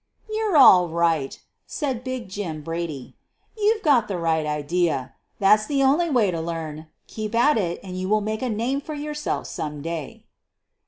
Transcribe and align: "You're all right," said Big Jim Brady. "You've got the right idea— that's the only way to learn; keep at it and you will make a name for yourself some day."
"You're 0.35 0.57
all 0.57 0.89
right," 0.89 1.39
said 1.67 2.03
Big 2.03 2.27
Jim 2.27 2.63
Brady. 2.63 3.15
"You've 3.55 3.83
got 3.83 4.07
the 4.07 4.17
right 4.17 4.47
idea— 4.47 5.13
that's 5.39 5.67
the 5.67 5.83
only 5.83 6.09
way 6.09 6.31
to 6.31 6.41
learn; 6.41 6.87
keep 7.05 7.35
at 7.35 7.55
it 7.55 7.79
and 7.83 7.95
you 7.99 8.09
will 8.09 8.19
make 8.21 8.41
a 8.41 8.49
name 8.49 8.81
for 8.81 8.95
yourself 8.95 9.45
some 9.45 9.83
day." 9.83 10.25